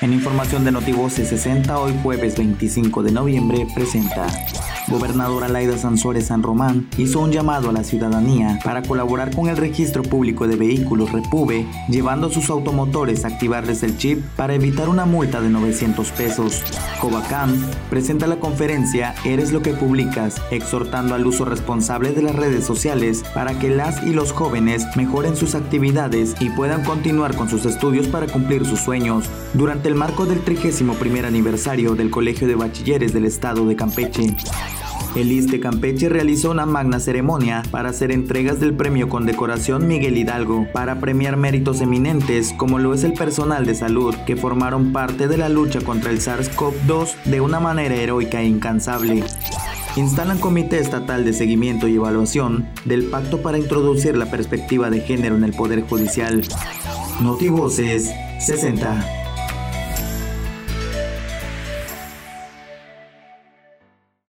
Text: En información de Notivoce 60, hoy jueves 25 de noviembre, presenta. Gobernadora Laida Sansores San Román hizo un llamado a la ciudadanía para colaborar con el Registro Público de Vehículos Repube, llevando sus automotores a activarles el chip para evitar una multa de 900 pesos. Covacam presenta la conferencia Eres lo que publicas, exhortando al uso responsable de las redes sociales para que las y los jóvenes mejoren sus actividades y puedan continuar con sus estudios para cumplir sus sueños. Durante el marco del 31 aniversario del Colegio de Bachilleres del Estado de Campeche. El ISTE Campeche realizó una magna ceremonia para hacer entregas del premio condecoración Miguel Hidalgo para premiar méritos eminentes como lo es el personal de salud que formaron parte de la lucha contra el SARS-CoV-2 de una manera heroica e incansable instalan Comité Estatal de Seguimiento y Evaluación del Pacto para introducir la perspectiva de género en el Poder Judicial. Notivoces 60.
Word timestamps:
En 0.00 0.12
información 0.12 0.64
de 0.64 0.70
Notivoce 0.70 1.26
60, 1.26 1.76
hoy 1.76 1.92
jueves 2.04 2.36
25 2.36 3.02
de 3.02 3.10
noviembre, 3.10 3.66
presenta. 3.74 4.28
Gobernadora 4.90 5.48
Laida 5.48 5.76
Sansores 5.76 6.26
San 6.26 6.42
Román 6.42 6.88
hizo 6.96 7.20
un 7.20 7.30
llamado 7.30 7.68
a 7.68 7.72
la 7.72 7.84
ciudadanía 7.84 8.58
para 8.64 8.82
colaborar 8.82 9.34
con 9.34 9.48
el 9.48 9.56
Registro 9.58 10.02
Público 10.02 10.48
de 10.48 10.56
Vehículos 10.56 11.12
Repube, 11.12 11.66
llevando 11.88 12.30
sus 12.30 12.48
automotores 12.48 13.24
a 13.24 13.28
activarles 13.28 13.82
el 13.82 13.98
chip 13.98 14.24
para 14.36 14.54
evitar 14.54 14.88
una 14.88 15.04
multa 15.04 15.42
de 15.42 15.50
900 15.50 16.10
pesos. 16.12 16.62
Covacam 17.00 17.54
presenta 17.90 18.26
la 18.26 18.36
conferencia 18.36 19.14
Eres 19.24 19.52
lo 19.52 19.60
que 19.60 19.74
publicas, 19.74 20.40
exhortando 20.50 21.14
al 21.14 21.26
uso 21.26 21.44
responsable 21.44 22.12
de 22.12 22.22
las 22.22 22.34
redes 22.34 22.64
sociales 22.64 23.24
para 23.34 23.58
que 23.58 23.68
las 23.68 24.02
y 24.04 24.14
los 24.14 24.32
jóvenes 24.32 24.86
mejoren 24.96 25.36
sus 25.36 25.54
actividades 25.54 26.34
y 26.40 26.48
puedan 26.50 26.82
continuar 26.82 27.36
con 27.36 27.50
sus 27.50 27.66
estudios 27.66 28.08
para 28.08 28.26
cumplir 28.26 28.64
sus 28.64 28.80
sueños. 28.80 29.26
Durante 29.52 29.88
el 29.88 29.94
marco 29.94 30.24
del 30.24 30.40
31 30.40 30.94
aniversario 31.26 31.94
del 31.94 32.10
Colegio 32.10 32.48
de 32.48 32.54
Bachilleres 32.54 33.12
del 33.12 33.26
Estado 33.26 33.66
de 33.66 33.76
Campeche. 33.76 34.36
El 35.14 35.32
ISTE 35.32 35.58
Campeche 35.60 36.08
realizó 36.08 36.50
una 36.50 36.66
magna 36.66 37.00
ceremonia 37.00 37.62
para 37.70 37.88
hacer 37.90 38.12
entregas 38.12 38.60
del 38.60 38.74
premio 38.74 39.08
condecoración 39.08 39.86
Miguel 39.88 40.16
Hidalgo 40.16 40.66
para 40.72 41.00
premiar 41.00 41.36
méritos 41.36 41.80
eminentes 41.80 42.54
como 42.56 42.78
lo 42.78 42.94
es 42.94 43.04
el 43.04 43.14
personal 43.14 43.66
de 43.66 43.74
salud 43.74 44.14
que 44.26 44.36
formaron 44.36 44.92
parte 44.92 45.26
de 45.28 45.38
la 45.38 45.48
lucha 45.48 45.80
contra 45.80 46.10
el 46.10 46.20
SARS-CoV-2 46.20 47.24
de 47.24 47.40
una 47.40 47.58
manera 47.58 47.94
heroica 47.94 48.40
e 48.42 48.46
incansable 48.46 49.24
instalan 49.96 50.38
Comité 50.38 50.78
Estatal 50.78 51.24
de 51.24 51.32
Seguimiento 51.32 51.88
y 51.88 51.96
Evaluación 51.96 52.68
del 52.84 53.06
Pacto 53.06 53.42
para 53.42 53.58
introducir 53.58 54.16
la 54.16 54.30
perspectiva 54.30 54.90
de 54.90 55.00
género 55.00 55.36
en 55.36 55.44
el 55.44 55.52
Poder 55.52 55.82
Judicial. 55.82 56.42
Notivoces 57.20 58.12
60. 58.38 59.27